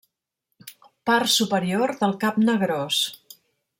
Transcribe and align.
Part 1.11 1.29
superior 1.33 1.93
del 2.01 2.17
cap 2.25 2.41
negrós. 2.49 3.03